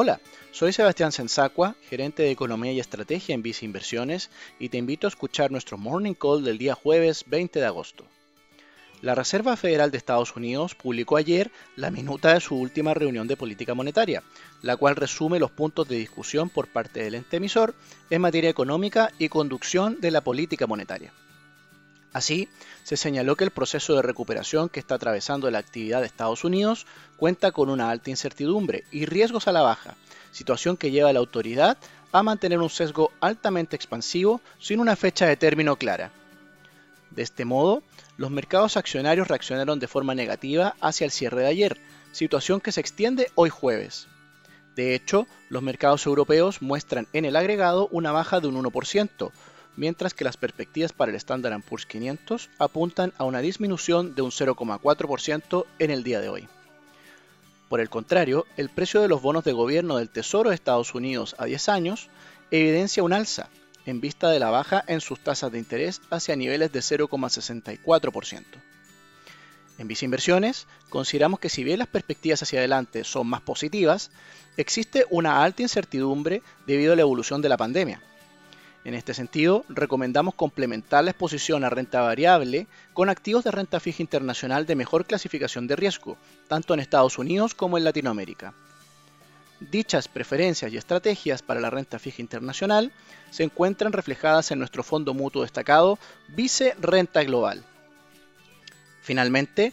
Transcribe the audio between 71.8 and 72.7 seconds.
perspectivas hacia